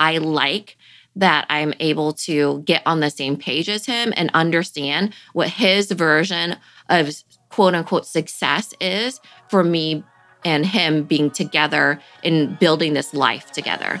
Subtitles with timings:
[0.00, 0.76] I like
[1.16, 5.92] that I'm able to get on the same page as him and understand what his
[5.92, 6.56] version
[6.88, 7.10] of
[7.50, 10.02] quote unquote success is for me
[10.44, 14.00] and him being together in building this life together.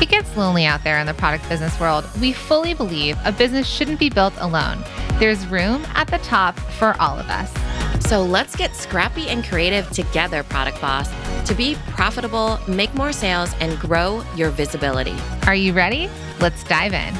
[0.00, 2.04] It gets lonely out there in the product business world.
[2.20, 4.84] We fully believe a business shouldn't be built alone.
[5.18, 7.52] There's room at the top for all of us.
[8.08, 11.08] So let's get scrappy and creative together, Product Boss,
[11.46, 15.16] to be profitable, make more sales, and grow your visibility.
[15.46, 16.10] Are you ready?
[16.40, 17.14] Let's dive in.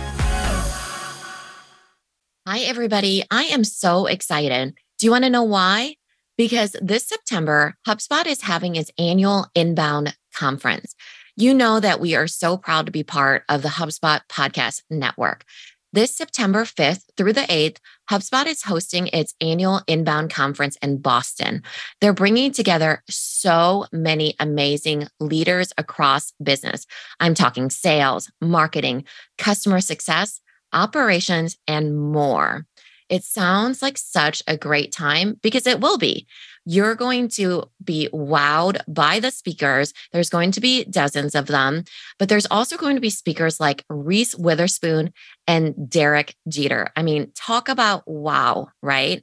[2.47, 3.25] Hi, everybody.
[3.31, 4.75] I am so excited.
[4.99, 5.97] Do you want to know why?
[6.37, 10.95] Because this September, HubSpot is having its annual inbound conference.
[11.37, 15.45] You know that we are so proud to be part of the HubSpot podcast network.
[15.93, 21.65] This September 5th through the 8th, HubSpot is hosting its annual inbound conference in Boston.
[22.01, 26.87] They're bringing together so many amazing leaders across business.
[27.19, 29.05] I'm talking sales, marketing,
[29.37, 30.41] customer success,
[30.73, 32.65] operations, and more.
[33.09, 36.27] It sounds like such a great time because it will be.
[36.65, 39.93] You're going to be wowed by the speakers.
[40.13, 41.85] There's going to be dozens of them,
[42.19, 45.13] but there's also going to be speakers like Reese Witherspoon
[45.47, 46.91] and Derek Jeter.
[46.97, 49.23] I mean, talk about wow, right?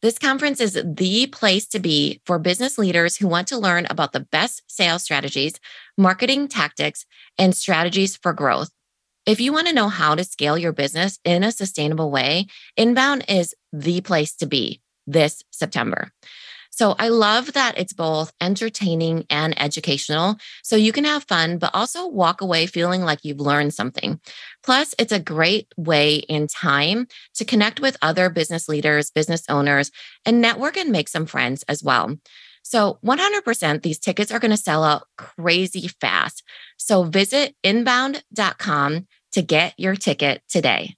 [0.00, 4.12] This conference is the place to be for business leaders who want to learn about
[4.12, 5.54] the best sales strategies,
[5.96, 7.04] marketing tactics,
[7.36, 8.70] and strategies for growth.
[9.26, 13.24] If you want to know how to scale your business in a sustainable way, Inbound
[13.28, 16.12] is the place to be this September.
[16.78, 20.36] So I love that it's both entertaining and educational.
[20.62, 24.20] So you can have fun, but also walk away feeling like you've learned something.
[24.62, 29.90] Plus, it's a great way in time to connect with other business leaders, business owners,
[30.24, 32.16] and network and make some friends as well.
[32.62, 36.44] So 100% these tickets are going to sell out crazy fast.
[36.76, 40.97] So visit inbound.com to get your ticket today.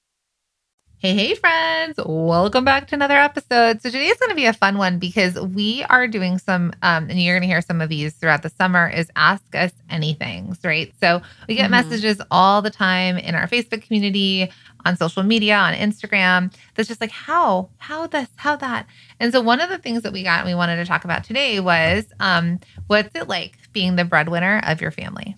[1.03, 1.99] Hey, hey, friends.
[2.05, 3.81] Welcome back to another episode.
[3.81, 7.09] So, today is going to be a fun one because we are doing some, um,
[7.09, 10.55] and you're going to hear some of these throughout the summer, is ask us anything,
[10.63, 10.93] right?
[11.01, 11.89] So, we get mm-hmm.
[11.89, 14.53] messages all the time in our Facebook community,
[14.85, 18.87] on social media, on Instagram, that's just like, how, how this, how that.
[19.19, 21.25] And so, one of the things that we got and we wanted to talk about
[21.25, 25.35] today was um, what's it like being the breadwinner of your family?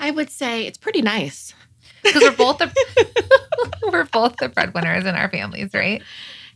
[0.00, 1.54] I would say it's pretty nice
[2.04, 2.72] because we're both the
[3.92, 6.02] we're both the breadwinners in our families, right?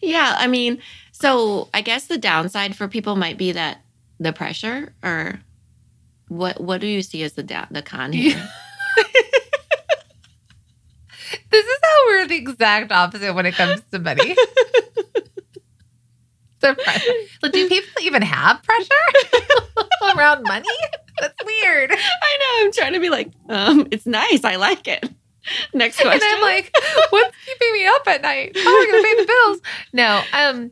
[0.01, 0.79] Yeah, I mean,
[1.13, 3.83] so I guess the downside for people might be that
[4.21, 5.41] the pressure, or
[6.29, 6.61] what?
[6.61, 8.35] What do you see as the da- the con here?
[11.51, 14.35] this is how we're the exact opposite when it comes to money.
[16.61, 17.13] the pressure.
[17.43, 20.69] Like, do people even have pressure around money?
[21.21, 21.91] That's weird.
[21.93, 22.67] I know.
[22.67, 24.45] I'm trying to be like, um, it's nice.
[24.45, 25.09] I like it.
[25.75, 26.21] Next question.
[26.23, 26.73] And I'm like,
[27.11, 28.57] what's keeping me up at night?
[28.57, 29.61] How am I going to pay the bills?
[29.93, 30.23] No.
[30.33, 30.71] Um,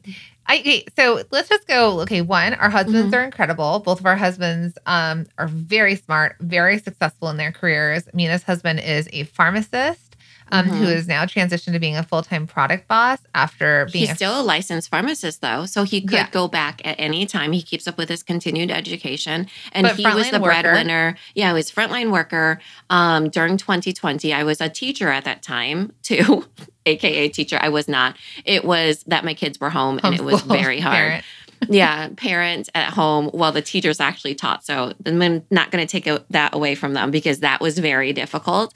[0.48, 2.00] I okay, so let's just go.
[2.02, 3.14] Okay, one, our husbands mm-hmm.
[3.14, 3.80] are incredible.
[3.80, 8.08] Both of our husbands um are very smart, very successful in their careers.
[8.14, 10.05] Minna's husband is a pharmacist
[10.52, 10.76] um, mm-hmm.
[10.76, 14.04] who is now transitioned to being a full time product boss after being.
[14.04, 16.30] He's a, still a licensed pharmacist, though, so he could yeah.
[16.30, 17.52] go back at any time.
[17.52, 20.62] He keeps up with his continued education, and but he was the worker.
[20.62, 21.16] breadwinner.
[21.34, 24.32] Yeah, he was frontline worker um, during 2020.
[24.32, 26.44] I was a teacher at that time too.
[26.86, 28.16] AKA teacher, I was not.
[28.44, 31.24] It was that my kids were home and it was very hard.
[31.68, 34.64] yeah, parents at home while the teachers actually taught.
[34.64, 38.72] So I'm not going to take that away from them because that was very difficult.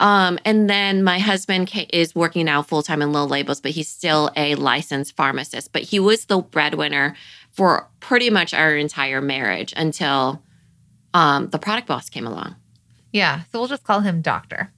[0.00, 3.88] Um, and then my husband is working now full time in Lil Labels, but he's
[3.88, 5.72] still a licensed pharmacist.
[5.72, 7.16] But he was the breadwinner
[7.50, 10.42] for pretty much our entire marriage until
[11.14, 12.54] um, the product boss came along.
[13.12, 13.42] Yeah.
[13.50, 14.72] So we'll just call him Doctor.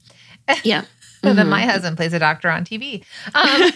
[0.65, 0.79] Yeah.
[0.79, 0.87] and
[1.23, 1.37] mm-hmm.
[1.37, 3.05] then my husband plays a doctor on TV.
[3.35, 3.71] Um,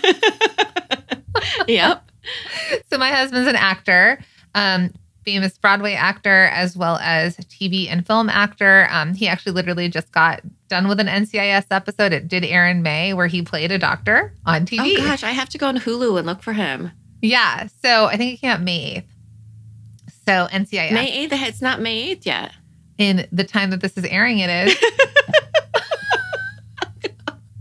[1.69, 2.11] yep.
[2.91, 4.19] So my husband's an actor.
[4.55, 4.91] Um,
[5.25, 8.88] famous Broadway actor as well as TV and film actor.
[8.91, 10.41] Um, he actually literally just got
[10.75, 12.12] done with an NCIS episode.
[12.12, 14.94] It did Aaron May where he played a doctor on TV.
[14.99, 16.91] Oh gosh, I have to go on Hulu and look for him.
[17.23, 17.69] Yeah.
[17.82, 20.17] So I think it came out May 8th.
[20.26, 20.93] So NCIS.
[20.93, 21.47] May 8th?
[21.49, 22.53] It's not May 8th yet.
[22.99, 24.76] In the time that this is airing, it is.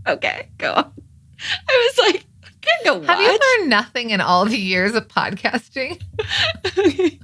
[0.05, 0.91] Okay, go on.
[1.69, 2.25] I was like,
[3.07, 6.01] Have you learned nothing in all the years of podcasting?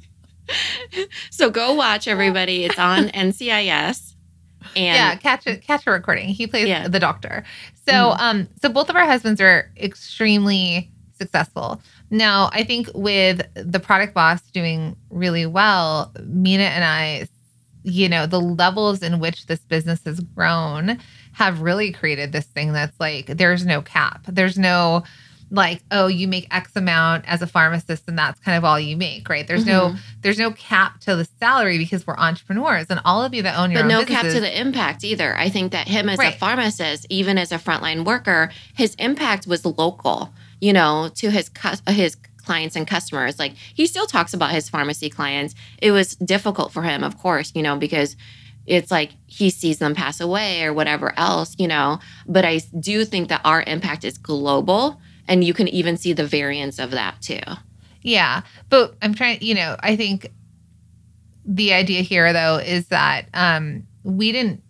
[1.30, 2.66] so go watch everybody.
[2.66, 4.16] It's on NCIS.
[4.76, 6.30] And yeah, catch it, catch a recording.
[6.30, 6.88] He plays Yeah.
[6.88, 7.44] the doctor.
[7.88, 8.20] So, Mhm.
[8.20, 11.82] um, so both of our husbands are extremely successful.
[12.10, 17.28] Now, I think with the product boss doing really well, Minna and I,
[17.84, 20.98] you know, the levels in which this business has grown
[21.34, 24.22] have really created this thing that's like there's no cap.
[24.28, 25.04] There's no
[25.52, 28.96] like, oh, you make X amount as a pharmacist and that's kind of all you
[28.96, 29.48] make, right?
[29.48, 30.00] There's no Mhm.
[30.22, 33.72] there's no cap to the salary because we're entrepreneurs and all of you that own
[33.72, 35.36] your but no cap to the impact either.
[35.38, 36.36] I think that him as Right.
[36.36, 40.34] a pharmacist, even as a frontline worker, his impact was local.
[40.62, 41.50] You know, to his
[41.88, 43.40] his clients and customers.
[43.40, 45.56] Like he still talks about his pharmacy clients.
[45.82, 48.16] It was difficult for him, of course, you know, because
[48.66, 52.00] it's like he sees them pass away or whatever else, you know.
[52.28, 55.00] But I do think that our impact is global,
[55.30, 57.40] and you can even see the variance of that too.
[58.02, 58.42] Yeah.
[58.70, 60.32] But I'm trying, you know, I think
[61.46, 64.62] the idea here though is that um we didn't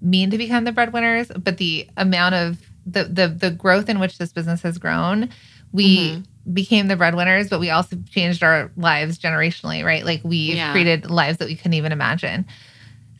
[0.00, 4.18] mean to become the breadwinners, but the amount of the the the growth in which
[4.18, 5.28] this business has grown,
[5.72, 6.54] we Mhm.
[6.54, 10.04] became the breadwinners, but we also changed our lives generationally, right?
[10.04, 10.72] Like we Yeah.
[10.72, 12.46] created lives that we couldn't even imagine.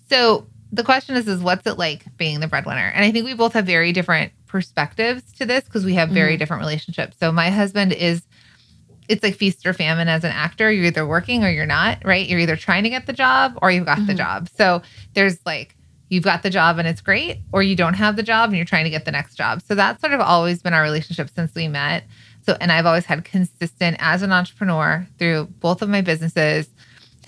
[0.09, 2.91] So the question is, is what's it like being the breadwinner?
[2.95, 6.35] And I think we both have very different perspectives to this because we have very
[6.35, 6.39] Mhm.
[6.41, 7.17] different relationships.
[7.21, 8.23] So my husband is
[9.09, 10.71] it's like feast or famine as an actor.
[10.71, 12.29] You're either working or you're not, right?
[12.29, 14.19] You're either trying to get the job or you've got the Mhm.
[14.19, 14.49] job.
[14.57, 14.83] So
[15.15, 15.75] there's like
[16.11, 18.65] you've got the job and it's great, or you don't have the job and you're
[18.67, 19.63] trying to get the next job.
[19.63, 22.05] So that's sort of always been our relationship since we met.
[22.47, 26.69] So and I've always had consistent as an entrepreneur through both of my businesses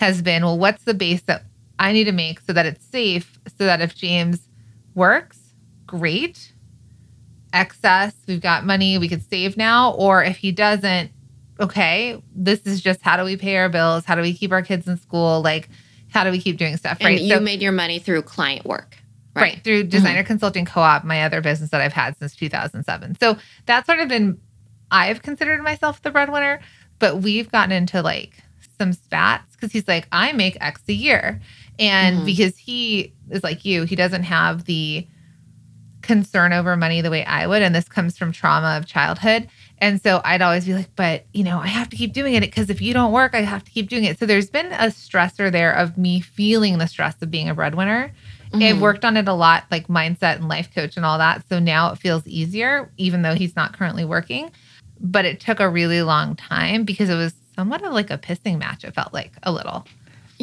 [0.01, 1.43] has been, well, what's the base that
[1.79, 4.47] I need to make so that it's safe, so that if James
[4.95, 5.37] works,
[5.87, 6.52] great.
[7.53, 9.91] Excess, we've got money we could save now.
[9.93, 11.11] Or if he doesn't,
[11.59, 14.05] okay, this is just how do we pay our bills?
[14.05, 15.41] How do we keep our kids in school?
[15.41, 15.69] Like,
[16.09, 16.97] how do we keep doing stuff?
[16.99, 17.21] And right.
[17.21, 18.97] you made your money through client work,
[19.35, 19.41] right.
[19.41, 19.63] right?
[19.63, 23.35] through designer consulting co-op my other business that i've had since 2007 so
[23.65, 24.39] that's sort of been
[24.91, 26.59] i've considered myself the breadwinner
[26.99, 28.37] but we've gotten into like
[28.77, 31.41] some spats because he's like i make x a year
[31.79, 32.25] and Mhm.
[32.25, 35.07] because he is like you he doesn't have the
[36.03, 39.47] concern over money the way i would and this comes from trauma of childhood
[39.79, 42.41] and so i'd always be like but you know i have to keep doing it
[42.41, 44.87] because if you don't work i have to keep doing it so there's been a
[44.87, 48.11] stressor there of me feeling the stress of being a breadwinner
[48.55, 48.81] I've Mhm.
[48.81, 51.43] worked on it a lot, like mindset and life coach and all that.
[51.49, 54.51] So now it feels easier, even though he's not currently working.
[55.01, 58.59] But it took a really long time because it was somewhat of like a pissing
[58.59, 58.83] match.
[58.83, 59.87] It felt like a little.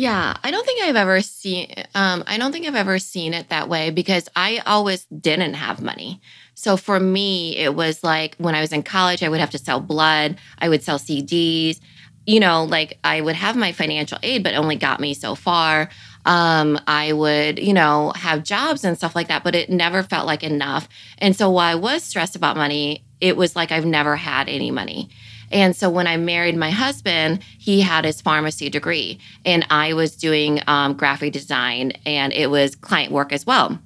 [0.01, 3.51] Yeah, I don't think I've ever seen um I don't think I've ever seen it
[3.51, 6.23] that way because I always didn't have money.
[6.55, 9.59] So for me, it was like when I was in college, I would have to
[9.59, 11.81] sell blood, I would sell CDs,
[12.25, 15.91] you know, like I would have my financial aid but only got me so far.
[16.25, 20.27] Um I would, you know, have jobs and stuff like that, but it never felt
[20.27, 20.89] like enough.
[21.19, 24.71] And so while I was stressed about money, it was like I've never had any
[24.71, 25.11] money.
[25.51, 30.17] And so when I married my husband, he had his pharmacy degree, and I was
[30.17, 33.79] doing um, graphic design, and it was client work as well.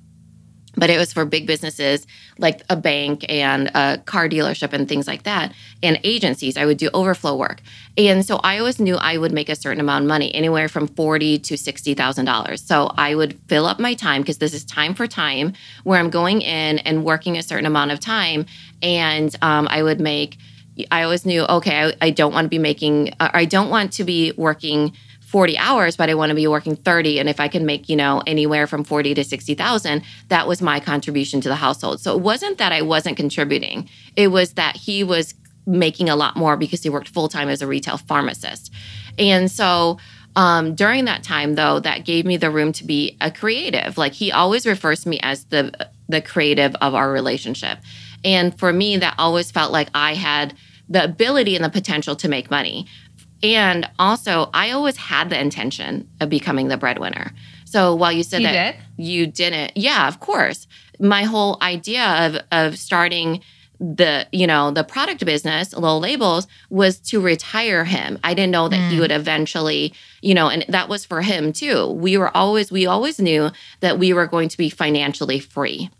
[0.76, 2.04] But it was for big businesses
[2.36, 6.56] like a bank and a car dealership and things like that, and agencies.
[6.56, 7.62] I would do overflow work,
[7.96, 10.88] and so I always knew I would make a certain amount of money, anywhere from
[10.88, 12.60] forty to sixty thousand dollars.
[12.60, 15.52] So I would fill up my time because this is time for time,
[15.84, 18.44] where I'm going in and working a certain amount of time,
[18.82, 20.38] and um, I would make
[20.90, 23.92] I always knew, okay, I, I don't want to be making, uh, I don't want
[23.94, 27.18] to be working 40 hours, but I want to be working 30.
[27.18, 30.80] And if I can make, you know, anywhere from 40 to 60,000, that was my
[30.80, 32.00] contribution to the household.
[32.00, 33.88] So it wasn't that I wasn't contributing.
[34.16, 35.34] It was that he was
[35.66, 38.72] making a lot more because he worked full time as a retail pharmacist.
[39.18, 39.98] And so
[40.36, 43.96] um, during that time, though, that gave me the room to be a creative.
[43.96, 47.78] Like he always refers to me as the the creative of our relationship.
[48.24, 50.54] And for me, that always felt like I had
[50.88, 52.86] the ability and the potential to make money.
[53.42, 57.32] And also, I always had the intention of becoming the breadwinner.
[57.64, 59.04] So while you said You that did?
[59.06, 60.66] you didn't, yeah, of course.
[61.00, 63.40] My whole idea of of starting
[63.80, 68.68] the you know the product business low labels was to retire him i didn't know
[68.68, 69.00] that he Mm.
[69.00, 73.18] would eventually you know and that was for him too we were always we always
[73.18, 73.50] knew
[73.80, 75.90] that we were going to be financially free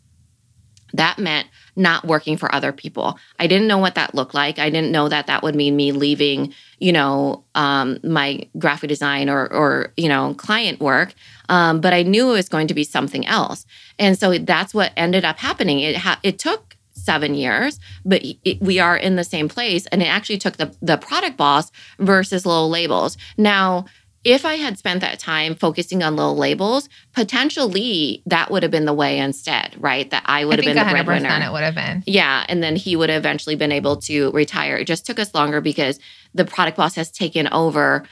[0.95, 3.19] that meant not working for other people.
[3.39, 4.59] I didn't know what that looked like.
[4.59, 9.29] I didn't know that that would mean me leaving, you know, um, my graphic design
[9.29, 11.15] or, or you know, client work.
[11.49, 13.67] Um, but I knew it was going to be something else,
[13.99, 15.81] and so that's what ended up happening.
[15.81, 20.01] It ha- it took seven years, but it, we are in the same place, and
[20.01, 23.19] it actually took the the product boss versus Lil Labels.
[23.37, 23.85] Now
[24.25, 28.87] if I had spent that time focusing on little Labels, potentially that would have been
[28.87, 30.11] the way instead, right?
[30.11, 31.47] That I would I have been the breadwinner.
[31.47, 32.03] It would have been.
[32.07, 34.77] Yeah, and then he would have eventually been able to retire.
[34.77, 36.01] It just took us longer because
[36.35, 38.05] the product boss has taken over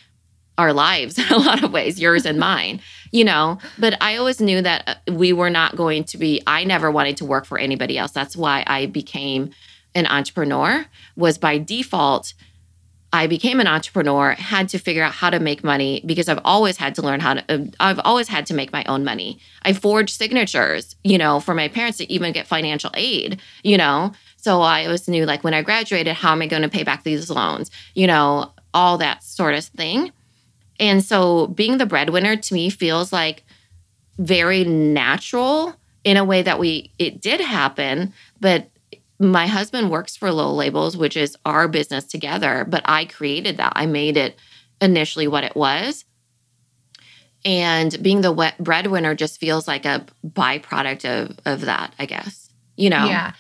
[0.59, 3.59] our lives in a lot of ways, yours and mine, you know.
[3.79, 6.43] But I always knew that uh, we were not going to be.
[6.47, 8.13] I never wanted to work for anybody else.
[8.13, 9.51] That's why I became
[9.95, 10.87] an entrepreneur.
[11.17, 12.35] Was by default
[13.15, 16.79] I became an entrepreneur, had to figure out how to make money because I've always
[16.79, 19.39] had to learn how to, uh, I've always had to make my own money.
[19.63, 24.13] I forged signatures, you know, for my parents to even get financial aid, you know.
[24.37, 27.03] So I always knew like when I graduated, how am I going to pay back
[27.03, 30.11] these loans, you know, all that sort of thing.
[30.81, 33.45] And so being the breadwinner to me feels like
[34.19, 38.69] very natural in a way that we, it did happen, but
[39.23, 43.73] my husband works for Lil Labels, which is our business together, but I created that.
[43.77, 44.39] I made it
[44.81, 46.05] initially what it was.
[47.45, 52.51] And being the wet breadwinner just feels like a byproduct of, of that, I guess.
[52.77, 53.07] You know?
[53.07, 53.33] Yeah.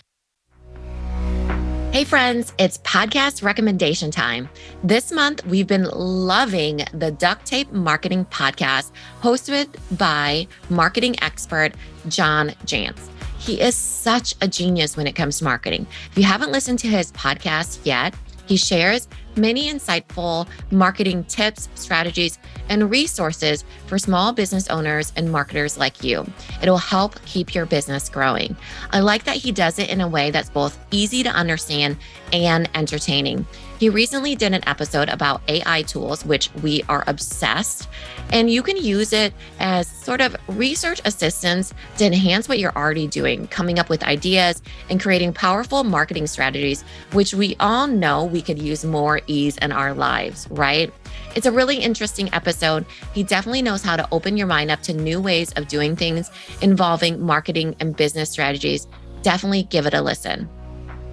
[1.93, 4.49] Hey, friends, it's podcast recommendation time.
[4.83, 11.75] This month, we've been loving the Duct Tape Marketing Podcast, hosted by marketing expert
[12.09, 13.12] John Jantsch.
[13.43, 15.85] He is such a genius when it comes to marketing.
[16.13, 18.15] If you haven't listened to his podcast yet,
[18.47, 25.77] he shares many insightful marketing tips, strategies, and resources for small business owners and marketers
[25.77, 26.25] like you.
[26.63, 28.57] It'll help keep your business growing.
[28.93, 31.97] I like that he does it in a way that's both easy to understand
[32.33, 33.45] and entertaining.
[33.83, 37.89] He recently did an episode about AI tools, which we are obsessed,
[38.31, 43.09] and you can use it as sort of research assistance to enhance what you're already
[43.09, 48.41] doing, coming up with ideas and creating powerful marketing strategies, which we all know we
[48.41, 50.95] could use more ease in our lives, right?
[51.35, 52.87] It's a really interesting episode.
[53.12, 56.31] He definitely knows how to open your mind up to new ways of doing things
[56.61, 58.87] involving marketing and business strategies.
[59.23, 60.49] Definitely give it a listen.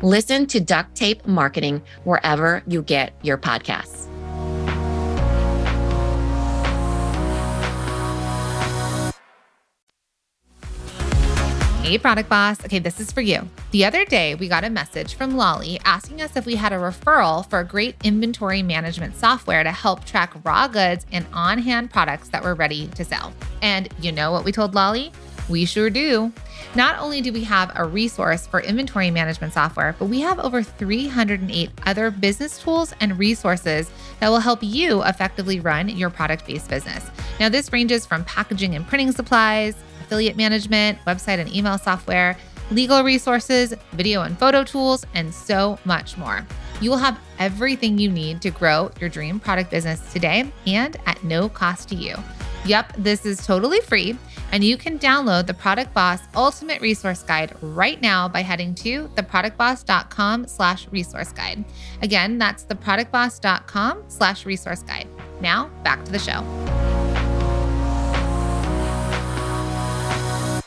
[0.01, 4.05] Listen to Duct Tape Marketing wherever you get your podcasts.
[11.83, 12.63] Hey, product boss.
[12.63, 13.49] Okay, this is for you.
[13.71, 16.77] The other day, we got a message from Lolly asking us if we had a
[16.77, 21.91] referral for a great inventory management software to help track raw goods and on hand
[21.91, 23.33] products that were ready to sell.
[23.61, 25.11] And you know what we told Lolly?
[25.49, 26.31] We sure do.
[26.75, 30.61] Not only do we have a resource for inventory management software, but we have over
[30.61, 33.89] 308 other business tools and resources
[34.19, 37.05] that will help you effectively run your product based business.
[37.39, 42.37] Now, this ranges from packaging and printing supplies, affiliate management, website and email software,
[42.71, 46.45] legal resources, video and photo tools, and so much more.
[46.81, 51.23] You will have everything you need to grow your dream product business today and at
[51.23, 52.15] no cost to you.
[52.65, 54.17] Yep, this is totally free
[54.51, 59.07] and you can download the Product Boss Ultimate Resource Guide right now by heading to
[59.09, 61.63] theproductboss.com slash resource guide.
[62.01, 65.07] Again, that's theproductboss.com slash resource guide.
[65.41, 66.43] Now back to the show.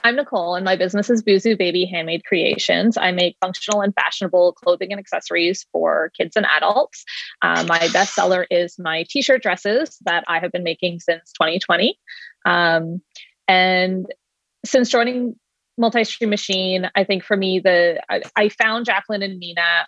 [0.05, 2.97] I'm Nicole, and my business is Boozoo Baby Handmade Creations.
[2.97, 7.05] I make functional and fashionable clothing and accessories for kids and adults.
[7.41, 11.97] Uh, my bestseller is my t shirt dresses that I have been making since 2020.
[12.45, 13.01] Um,
[13.49, 14.07] and
[14.65, 15.37] since joining
[15.79, 19.87] multi-stream machine i think for me the I, I, found jacqueline and minna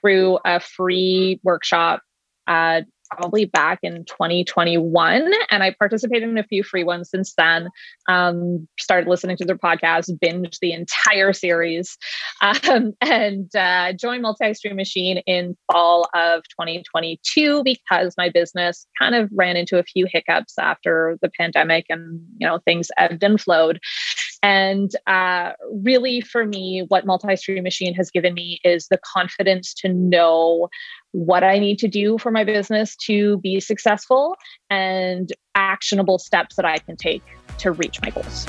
[0.00, 2.02] through a free workshop
[2.46, 7.68] uh, probably back in 2021 and i participated in a few free ones since then.
[8.08, 11.96] Um, started listening to their podcast binged the entire series
[12.42, 19.30] um, and uh, joined multi-stream machine in fall of 2022 because my business kind of
[19.32, 23.80] ran into a few hiccups after the pandemic and you know things ebbed and flowed
[24.42, 29.74] and uh, really, for me, what multi stream machine has given me is the confidence
[29.74, 30.68] to know
[31.12, 34.36] what I need to do for my business to be successful
[34.70, 37.22] and actionable steps that I can take
[37.58, 38.46] to reach my goals.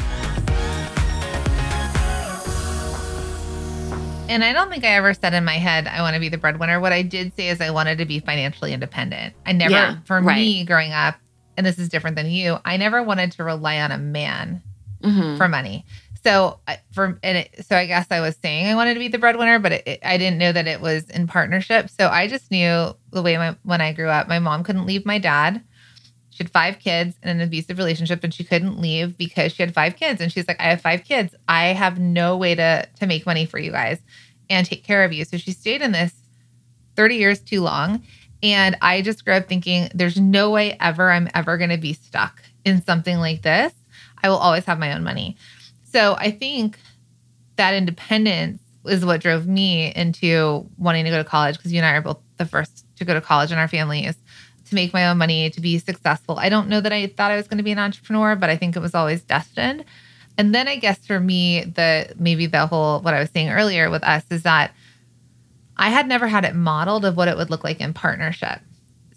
[4.30, 6.38] And I don't think I ever said in my head, I want to be the
[6.38, 6.82] breadwinner.
[6.82, 9.34] What I did say is I wanted to be financially independent.
[9.46, 10.36] I never, yeah, for right.
[10.36, 11.16] me growing up,
[11.56, 14.62] and this is different than you, I never wanted to rely on a man
[15.02, 15.38] mm-hmm.
[15.38, 15.86] for money.
[16.24, 16.60] So
[16.92, 19.60] for and it, so I guess I was saying I wanted to be the breadwinner,
[19.60, 21.90] but it, it, I didn't know that it was in partnership.
[21.90, 25.06] So I just knew the way my when I grew up, my mom couldn't leave
[25.06, 25.64] my dad.
[26.32, 29.74] She had five kids in an abusive relationship, and she couldn't leave because she had
[29.74, 30.20] five kids.
[30.20, 31.34] And she's like, "I have five kids.
[31.48, 34.00] I have no way to to make money for you guys
[34.50, 36.14] and take care of you." So she stayed in this
[36.96, 38.04] thirty years too long,
[38.44, 41.94] and I just grew up thinking, "There's no way ever I'm ever going to be
[41.94, 43.74] stuck in something like this.
[44.24, 45.38] I will always have my own money."
[45.92, 46.78] So I think
[47.56, 51.86] that independence is what drove me into wanting to go to college because you and
[51.86, 54.16] I are both the first to go to college in our families
[54.70, 56.38] to make my own money, to be successful.
[56.38, 58.58] I don't know that I thought I was going to be an entrepreneur, but I
[58.58, 59.86] think it was always destined.
[60.38, 63.90] And then I guess for me, the maybe the whole what I was saying earlier
[63.90, 64.74] with us is that
[65.78, 68.60] I had never had it modeled of what it would look like in partnership.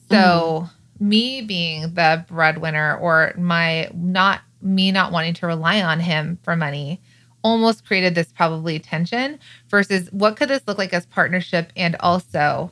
[0.09, 1.09] So mm-hmm.
[1.09, 6.57] me being the breadwinner or my not me not wanting to rely on him for
[6.57, 7.00] money
[7.43, 9.38] almost created this probably tension
[9.69, 12.71] versus what could this look like as partnership and also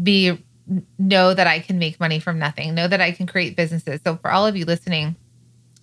[0.00, 0.38] be
[0.98, 4.00] know that I can make money from nothing, know that I can create businesses.
[4.04, 5.16] So for all of you listening,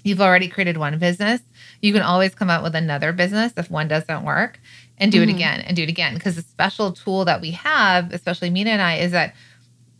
[0.03, 1.41] you've already created one business.
[1.81, 4.59] You can always come out with another business if one doesn't work
[4.97, 5.29] and do mm-hmm.
[5.29, 6.13] it again and do it again.
[6.13, 9.35] Because the special tool that we have, especially Minna and I, is that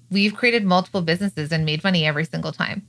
[0.10, 2.88] we've created multiple businesses and made money every single time.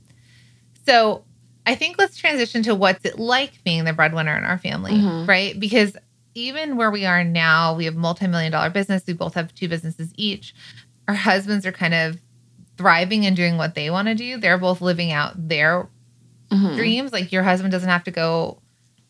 [0.87, 1.25] So
[1.69, 5.29] I think let's transition to what's it like being the breadwinner in our family, mm-hmm.
[5.29, 5.57] right?
[5.59, 5.95] Because
[6.33, 9.03] even where we are now, we have multi-million dollar business.
[9.05, 10.55] We both have two businesses each.
[11.07, 12.17] Our husbands are kind of
[12.75, 14.37] thriving and doing what they want to do.
[14.37, 15.87] They're both living out their
[16.49, 16.75] mm-hmm.
[16.75, 17.13] dreams.
[17.13, 18.57] Like your husband doesn't have to go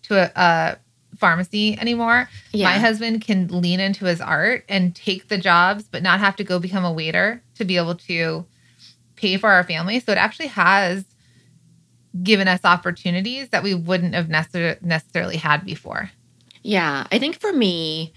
[0.04, 0.78] to a, a
[1.16, 2.28] pharmacy anymore.
[2.52, 2.66] Yeah.
[2.66, 6.44] My husband can lean into his art and take the jobs, but not have to
[6.44, 8.46] go become a waiter to be able to
[9.16, 10.02] pay for our family.
[10.02, 11.06] So it actually has
[12.24, 16.12] given us opportunities that we wouldn't have necessar- necessarily had before.
[16.64, 18.14] Yeah, I think for me,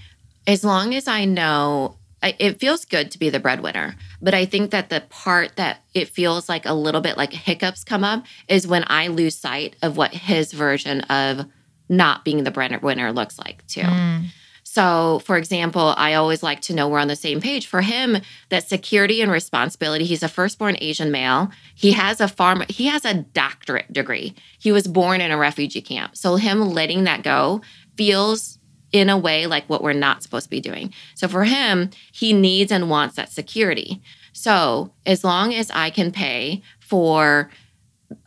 [0.47, 4.71] as long as I know it feels good to be the breadwinner, but I think
[4.71, 8.67] that the part that it feels like a little bit like hiccups come up is
[8.67, 11.47] when I lose sight of what his version of
[11.89, 13.81] not being the breadwinner looks like too.
[13.81, 14.27] Mm.
[14.73, 17.67] So, for example, I always like to know we're on the same page.
[17.67, 18.17] For him,
[18.49, 21.51] that security and responsibility, he's a firstborn Asian male.
[21.75, 24.35] He has a farm, he has a doctorate degree.
[24.59, 26.17] He was born in a refugee camp.
[26.17, 27.61] So, him letting that go
[27.99, 28.59] feels
[28.93, 30.95] in a way like what we're not supposed to be doing.
[31.17, 34.01] So, for him, he needs and wants that security.
[34.33, 37.51] So, as long as I can pay for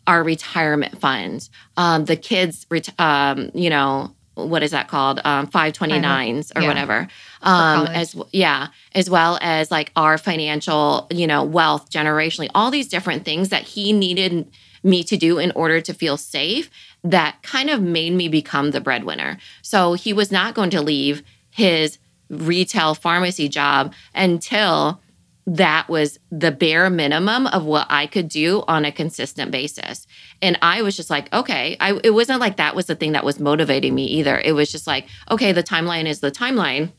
[0.06, 2.68] our retirement funds, um, the kids,
[3.00, 5.20] um, you know, what is that called?
[5.24, 6.68] Um 529s or yeah.
[6.68, 7.08] whatever.
[7.42, 12.50] Um as yeah as well as like our financial you know wealth generationally.
[12.54, 14.48] All these different things that he needed
[14.84, 16.70] me to do in order to feel safe
[17.04, 19.38] that kind of made me become the breadwinner.
[19.62, 21.98] So he was not going to leave his
[22.30, 25.02] retail pharmacy job until
[25.48, 30.08] that was the bare minimum of what I could do on a consistent basis.
[30.42, 33.24] And I was just like, okay, I, it wasn't like that was the thing that
[33.24, 34.40] was motivating me either.
[34.40, 36.92] It was just like, okay, the timeline is the timeline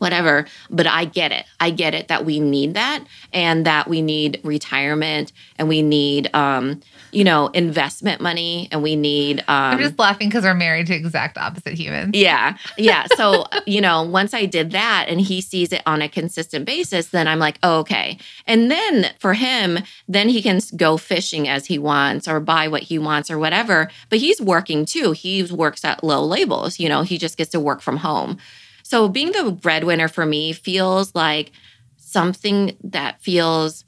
[0.00, 1.44] whatever but i get it.
[1.60, 6.32] I get it that we need that and that we need retirement and we need
[6.34, 6.80] um
[7.12, 10.94] you know investment money and we need um i'm just laughing because we're married to
[10.94, 12.14] exact opposite humans.
[12.14, 12.56] Yeah.
[12.78, 13.06] Yeah.
[13.16, 17.08] So you know once i did that and he sees it on a consistent basis
[17.08, 18.18] then i'm like oh, okay.
[18.46, 22.82] And then for him then he can go fishing as he wants or buy what
[22.82, 25.12] he wants or whatever but he's working too.
[25.12, 28.38] He works at Lil Labels you know he just gets to work from home
[28.88, 31.52] so being the breadwinner for me feels like
[31.98, 33.84] something that feels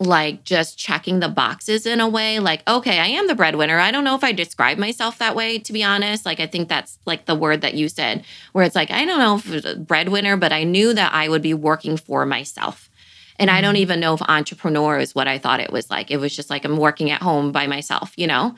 [0.00, 3.78] like just checking the boxes in a way like okay i am the breadwinner.
[3.78, 6.26] I don't know if i describe myself that way to be honest.
[6.26, 9.20] Like i think that's like the word that you said where it's like i don't
[9.20, 12.26] know if it was a breadwinner but i knew that i would be working for
[12.26, 12.90] myself.
[13.38, 13.82] And i don't mm-hmm.
[13.82, 16.10] even know if entrepreneur is what i thought it was like.
[16.10, 18.56] It was just like i'm working at home by myself you know?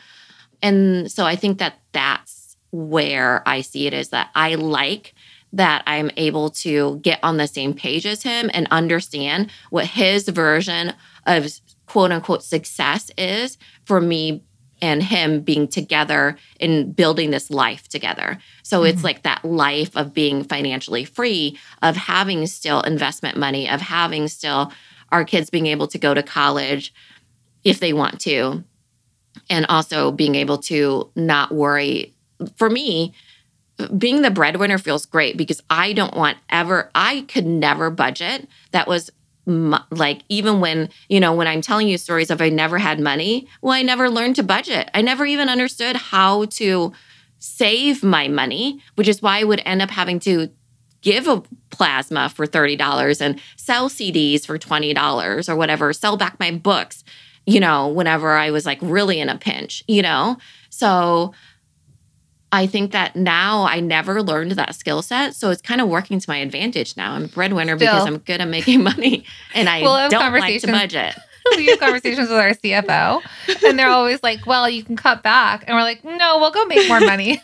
[0.63, 5.13] And so i think that that's where i see it is that i like
[5.53, 10.29] that I'm able to get on the same page as him and understand what his
[10.29, 10.93] version
[11.27, 11.49] of
[11.87, 14.45] quote unquote success is for me
[14.83, 18.39] and him being together and building this life together.
[18.63, 18.87] So mm-hmm.
[18.87, 24.29] it's like that life of being financially free, of having still investment money, of having
[24.29, 24.73] still
[25.13, 26.95] our kids being able to go to college
[27.65, 28.65] if they want to,
[29.51, 32.15] and also being able to not worry.
[32.57, 33.13] For me,
[33.99, 38.49] being the breadwinner feels great because I don't want ever, I could never budget.
[38.73, 39.11] That was
[39.91, 43.49] like even when you know when i'm telling you stories of i never had money
[43.63, 46.93] well i never learned to budget i never even understood how to
[47.41, 50.51] save my money, which is why I would end up having to
[51.01, 56.51] give a plasma for $30 and sell CDs for $20 or whatever, sell back my
[56.51, 57.03] books,
[57.47, 60.37] you know, whenever I was like really in a pinch, you know?
[60.69, 61.33] So
[62.53, 65.35] I think that now I never learned that skill set.
[65.35, 67.13] So it's kind of working to my advantage now.
[67.13, 67.93] I'm a breadwinner Still.
[67.93, 71.15] because I'm good at making money and I We'll don't like to budget.
[71.57, 73.23] we have conversations with our CFO,
[73.65, 76.67] and they're always like, "Well, you can cut back," and we're like, "No, we'll go
[76.67, 77.43] make more money."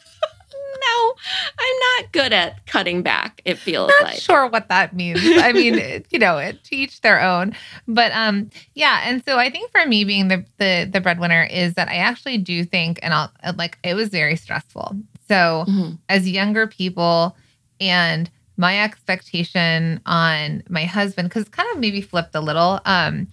[0.81, 1.15] No,
[1.59, 4.21] I'm not good at cutting back, it feels Not like.
[4.21, 5.21] sure what that means.
[5.37, 7.55] I mean, it- you know, it, to each their own.
[7.89, 9.03] But um, yeah.
[9.05, 12.39] And so I think for me, being the the the breadwinner is that I actually
[12.39, 14.97] do think, and I'll like, it was very stressful.
[15.29, 15.99] So Mhm.
[16.09, 17.37] as younger people
[17.81, 23.29] and my expectation on my husband because kind of maybe flipped a little um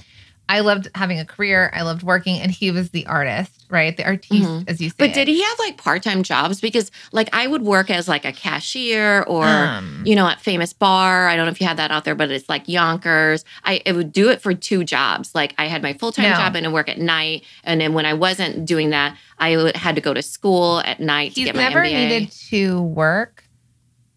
[0.49, 4.05] i loved having a career i loved working and he was the artist right the
[4.05, 4.69] artiste Mhm.
[4.69, 6.61] as you say But did he have like part-time jobs?
[6.61, 11.27] Because like I would work as like a cashier or um, you know, at Famous-Barr.
[11.27, 13.43] I don't know if you had that out there, but it's like Younkers.
[13.63, 15.33] I it would do it for two jobs.
[15.33, 16.35] Like I had my full time No.
[16.35, 19.95] job and I work at night, and then when I wasn't doing that, I had
[19.95, 21.93] to go to school at night to he's get my never MBA.
[22.09, 23.43] needed to work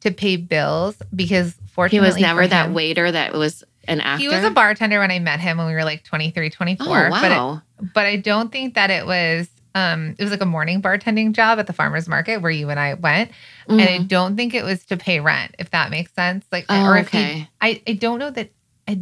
[0.00, 4.20] to pay bills because fortunately he was never that him- waiter that was an actor.
[4.22, 6.90] he was a bartender when i met him when we were like 23 24 Oh
[7.20, 7.62] but it, wow!
[7.94, 11.58] but I don't think that it was um it was like a morning bartending job
[11.58, 13.30] at the farmers market where you and I went
[13.68, 14.08] and I Mhm.
[14.08, 17.08] don't think it was to pay rent if that makes sense like Oh, or if
[17.10, 17.46] he.
[17.60, 18.50] I I don't know that
[18.88, 19.00] I,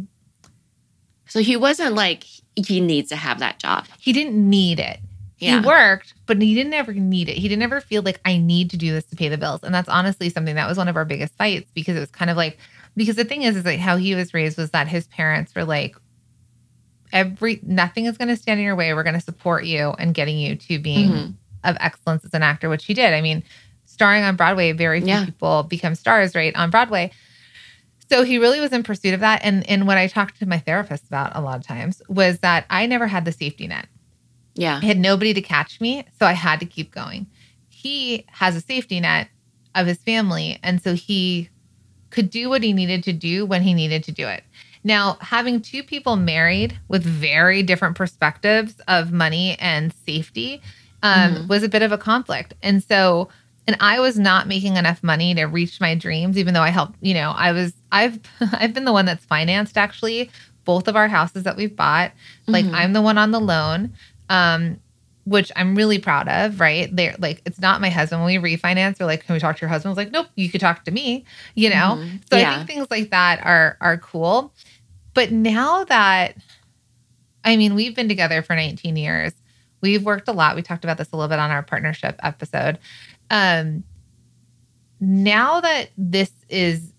[1.27, 3.85] So he wasn't like he needs to have that job.
[3.99, 4.99] he didn't need it
[5.37, 5.59] Yeah.
[5.59, 8.69] he worked but he didn't ever need it he didn't ever feel like I need
[8.71, 10.95] to do this to pay the bills and that's honestly something that was one of
[10.95, 12.57] our biggest fights because it was kind of like
[12.95, 15.65] because the thing is is like how he was raised was that his parents were
[15.65, 15.95] like
[17.13, 20.13] every nothing is going to stand in your way we're going to support you and
[20.13, 21.33] getting you to being Mhm.
[21.63, 23.11] of excellence as an actor, which he did.
[23.13, 23.43] I mean,
[23.85, 25.25] starring on Broadway, very few Yeah.
[25.25, 27.11] people become stars, right, on Broadway.
[28.09, 29.41] So he really was in pursuit of that.
[29.43, 32.65] And and what I talked to my therapist about a lot of times was that
[32.69, 33.87] I never had the safety net.
[34.55, 34.79] Yeah.
[34.81, 37.27] I had nobody to catch me, so I had to keep going.
[37.69, 39.27] He has a safety net
[39.75, 41.49] of his family, and so he
[42.09, 44.43] could do what he needed to do when he needed to do it.
[44.83, 50.61] Now, having two people married with very different perspectives of money and safety
[51.03, 51.47] um, Mhm.
[51.49, 52.53] was a bit of a conflict.
[52.63, 53.29] And so,
[53.67, 56.95] and I was not making enough money to reach my dreams, even though I helped,
[57.01, 58.19] you know, I was, I've,
[58.53, 60.31] I've been the one that's financed actually
[60.63, 62.11] both of our houses that we've bought.
[62.47, 62.73] Like Mhm.
[62.73, 63.93] I'm the one on the loan.
[64.29, 64.79] Um,
[65.25, 66.95] which I'm really proud of, right?
[66.95, 68.23] They're like, it's not my husband.
[68.23, 69.89] When we refinance, they're like, can we talk to your husband?
[69.89, 71.97] I was like, nope, you could talk to me, you know?
[71.97, 72.21] Mhm.
[72.29, 74.53] So I think things like that are are cool.
[75.15, 76.35] But now that
[77.43, 79.33] I mean, we've been together for 19 years.
[79.81, 80.55] We've worked a lot.
[80.55, 82.77] We talked about this a little bit on our partnership episode.
[83.31, 83.83] Um
[84.99, 86.93] now that this is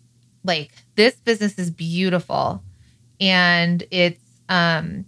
[0.45, 2.63] like this business is beautiful
[3.21, 5.05] and it's um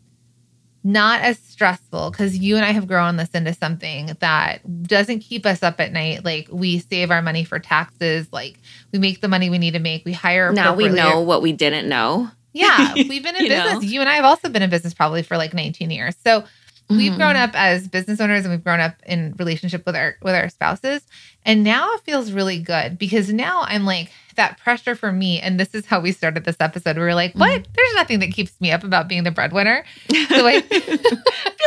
[0.88, 5.44] not as stressful because you and I have grown this into something that doesn't keep
[5.44, 6.24] us up at night.
[6.24, 8.58] Like we save our money for taxes, like
[8.90, 10.06] we make the money we need to make.
[10.06, 12.30] We hire now we know what we didn't know.
[12.54, 13.74] Yeah, we've been in You business.
[13.74, 13.80] know?
[13.80, 16.16] You and I have also been in business probably for like 19 years.
[16.24, 16.44] So
[16.88, 17.44] we've grown mm-hmm.
[17.44, 21.02] up as business owners and we've grown up in relationship with our with our spouses.
[21.44, 25.38] And now it feels really good because now I'm like that pressure for me.
[25.40, 26.96] And this is how we started this episode.
[26.96, 27.40] We were like, Mm-hmm.
[27.40, 27.68] what?
[27.76, 29.84] There's nothing that keeps me up about being the breadwinner.
[30.10, 31.00] So I feels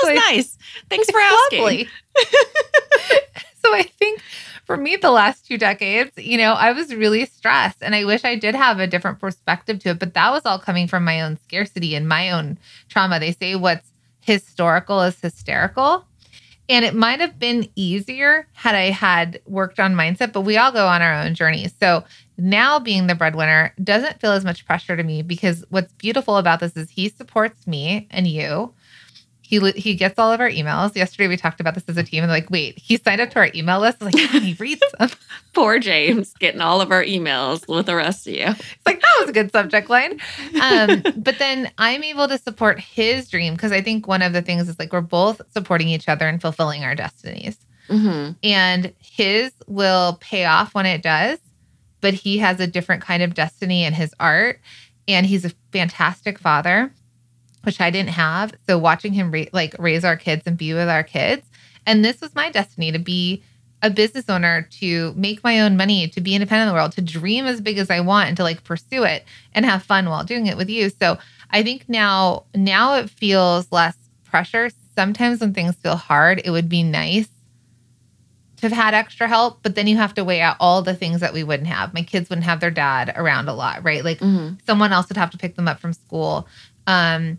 [0.02, 0.58] so I- nice.
[0.90, 1.88] Thanks for asking.
[3.64, 4.22] so I think
[4.66, 8.24] for me, the last two decades, you know, I was really stressed and I wish
[8.26, 10.00] I did have a different perspective to it.
[10.00, 12.58] But that was all coming from my own scarcity and my own
[12.90, 13.20] trauma.
[13.20, 13.88] They say what's
[14.22, 16.06] historical is hysterical.
[16.70, 20.72] And it might have been easier had I had worked on mindset, but we all
[20.72, 21.74] go on our own journeys.
[21.82, 22.06] So
[22.42, 26.60] now being the breadwinner doesn't feel as much pressure to me because what's beautiful about
[26.60, 28.74] this is he supports me and you.
[29.42, 30.96] He, he gets all of our emails.
[30.96, 33.40] Yesterday we talked about this as a team and like, wait, he signed up to
[33.40, 34.02] our email list.
[34.02, 35.10] Like, he reads them.
[35.54, 38.46] Poor James getting all of our emails with the rest of you.
[38.46, 40.22] It's like that was a good subject line.
[40.62, 44.42] Um, but then I'm able to support his dream because I think one of the
[44.42, 47.58] things is like we're both supporting each other and fulfilling our destinies.
[47.90, 51.40] hmm And his will pay off when it does,
[52.02, 54.60] but he has a different kind of destiny in his art.
[55.08, 56.94] And he's a fantastic father,
[57.64, 58.54] which I didn't have.
[58.68, 61.48] So watching him ra- like raise our kids and be with our kids.
[61.86, 63.44] And this was my destiny to be
[63.82, 67.02] a business owner, to make my own money, to be independent in the world, to
[67.02, 70.24] dream as big as I want and to like pursue it and have fun while
[70.24, 70.90] doing it with you.
[70.90, 71.18] So
[71.50, 74.70] I think now now it feels less pressure.
[74.96, 77.28] Sometimes when things feel hard, it would be nice
[78.62, 81.20] to have had extra help, but then you have to weigh out all the things
[81.22, 81.94] that we wouldn't have.
[81.94, 84.04] My kids wouldn't have their dad around a lot, right?
[84.06, 84.60] Like Mhm.
[84.66, 86.48] someone else would have to pick them up from school.
[86.88, 87.38] Um,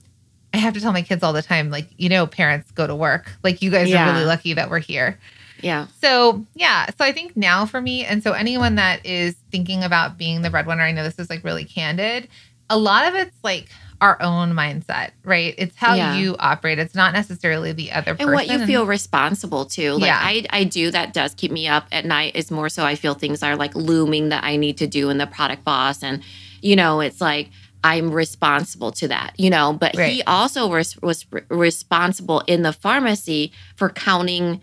[0.54, 2.94] I have to tell my kids all the time, like, you know, parents go to
[2.94, 3.32] work.
[3.42, 4.04] Like, you guys Yeah.
[4.08, 5.18] are really lucky that we're here.
[5.62, 5.86] Yeah.
[6.02, 6.86] So, yeah.
[6.98, 10.50] So, I think now for me, and so anyone that is thinking about being the
[10.50, 12.28] breadwinner, I know this is like really candid.
[12.68, 13.68] A lot of it's like
[14.02, 15.54] our own mindset, right?
[15.56, 16.16] It's how Yeah.
[16.16, 16.78] you operate.
[16.80, 18.28] It's not necessarily the other person.
[18.28, 20.18] and what you feel responsible to like Yeah.
[20.20, 23.14] I, I do that does keep me up at night is more so i feel
[23.14, 26.22] things are like looming that i need to do in the product boss and
[26.60, 27.50] you know it's like
[27.84, 30.12] i'm responsible to that you know but Right.
[30.12, 34.60] he also was, was re- responsible in the pharmacy for counting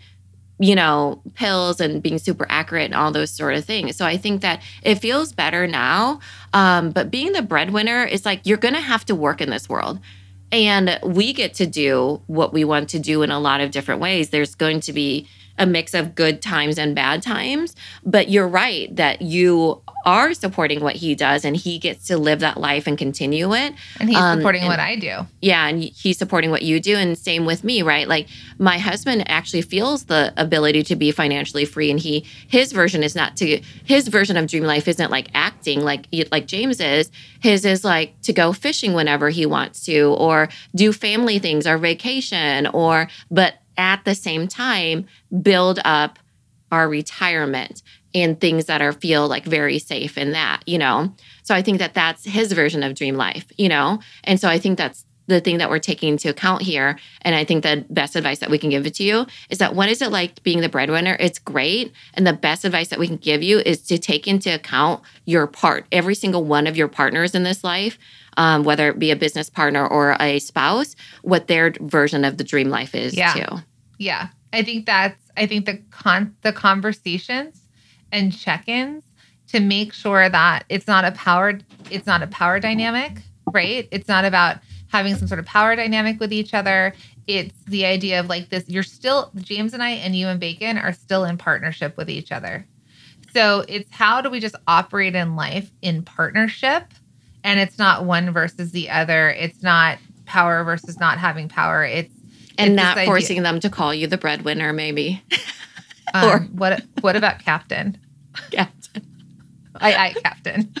[0.60, 4.16] you know pills and being super accurate and all those sort of things so i
[4.16, 6.20] think that it feels better now
[6.52, 9.98] um, but being the breadwinner is like you're gonna have to work in this world
[10.52, 14.00] and we get to do what we want to do in a lot of different
[14.00, 14.30] ways.
[14.30, 15.28] There's going to be
[15.60, 17.76] a mix of good times and bad times.
[18.04, 22.40] But you're right that you are supporting what he does and he gets to live
[22.40, 23.74] that life and continue it.
[23.98, 25.26] and he's um, supporting and- what I do.
[25.42, 25.66] Yeah.
[25.68, 26.96] And he's supporting what you do.
[26.96, 28.08] And same with me, right?
[28.08, 31.90] Like my husband actually feels the ability to be financially free.
[31.90, 35.82] And he, his version is not to, his version of dream life isn't like acting
[35.82, 37.10] like, like James is.
[37.40, 41.76] His is like to go fishing whenever he wants to, or do family things or
[41.76, 45.06] vacation, or, but at the same time,
[45.42, 46.18] build up
[46.70, 47.82] our retirement
[48.14, 51.12] and things that are feel like very safe in that, you know?
[51.42, 54.00] So I think that that's his version of dream life, you know?
[54.24, 56.98] And so I think that's the thing that we're taking into account here.
[57.22, 59.74] And I think the best advice that we can give it to you is that
[59.74, 61.16] what is it like being the breadwinner?
[61.20, 61.92] It's great.
[62.14, 65.46] And the best advice that we can give you is to take into account your
[65.46, 67.96] part, every single one of your partners in this life,
[68.36, 72.44] um, whether it be a business partner or a spouse, what their version of the
[72.44, 73.34] dream life is Yeah.
[73.34, 73.62] too.
[74.00, 74.28] Yeah.
[74.52, 77.68] I think that's I think the con the conversations
[78.10, 79.04] and check-ins
[79.48, 81.58] to make sure that it's not a power
[81.90, 83.20] it's not a power dynamic,
[83.52, 83.86] right?
[83.92, 84.56] It's not about
[84.88, 86.94] having some sort of power dynamic with each other.
[87.26, 90.78] It's the idea of like this you're still James and I and you and Bacon
[90.78, 92.66] are still in partnership with each other.
[93.34, 96.84] So it's how do we just operate in life in partnership
[97.44, 99.28] and it's not one versus the other.
[99.28, 101.84] It's not power versus not having power.
[101.84, 102.14] It's
[102.58, 105.22] And not this idea- forcing them to call you the breadwinner, maybe.
[106.12, 107.96] Um, Or- what what about captain?
[108.50, 109.06] Captain.
[109.76, 110.74] I, I captain.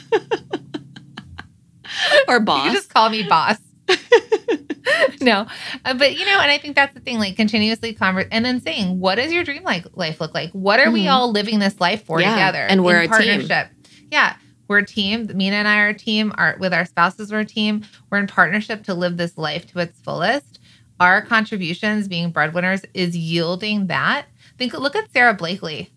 [2.26, 2.64] or boss.
[2.64, 3.56] can just call me boss.
[5.20, 5.46] no,
[5.84, 7.20] Uh, but you know, and I think that's the thing.
[7.20, 10.50] Like continuously convert, and then saying, "What does your dream like life look like?
[10.50, 11.12] What are we Mhm.
[11.12, 12.62] all living this life for Yeah, together?
[12.68, 13.48] and we're in a team.
[14.10, 14.34] Yeah,
[14.66, 15.30] we're a team.
[15.32, 16.32] Minna and I are a team.
[16.36, 17.82] Our with our spouses, we're a team.
[18.10, 20.49] We're in partnership to live this life to its fullest.
[21.00, 24.26] Our contributions, being breadwinners, is yielding that.
[24.58, 25.90] Think, look at Sara Blakely.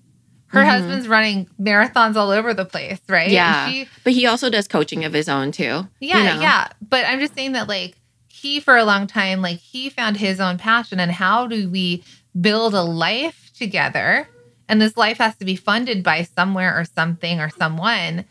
[0.47, 0.67] Her Mhm.
[0.69, 3.29] husband's running marathons all over the place, right?
[3.29, 3.69] Yeah.
[3.69, 5.87] she- but he also does coaching of his own too.
[5.99, 6.41] yeah, you know?
[6.41, 6.67] yeah.
[6.87, 7.95] But I'm just saying that like
[8.29, 12.03] he for a long time, like he found his own passion and how do we
[12.39, 14.27] build a life together?
[14.69, 18.25] And this life has to be funded by somewhere or something or someone.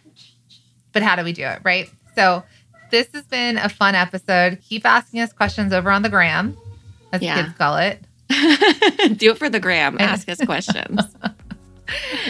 [0.93, 1.61] But how do we do it?
[1.65, 1.91] Right.
[2.15, 2.45] So
[2.91, 4.59] this has been a fun episode.
[4.69, 6.57] Keep asking us questions over on the gram,
[7.12, 7.42] as Yeah.
[7.42, 8.03] kids call it.
[9.18, 9.96] Do it for the gram.
[10.01, 11.01] Ask us questions.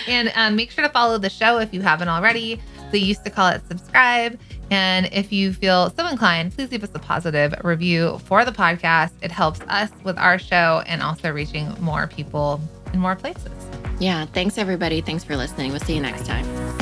[0.08, 2.60] And um, make sure to follow the show if you haven't already.
[2.90, 4.40] They used to call it subscribe.
[4.72, 9.12] And if you feel so inclined, please leave us a positive review for the podcast.
[9.22, 12.60] It helps us with our show and also reaching more people
[12.92, 13.52] in more places.
[14.00, 14.24] yeah.
[14.26, 15.00] Thanks, everybody.
[15.00, 15.70] Thanks for listening.
[15.70, 16.81] We'll see you next time.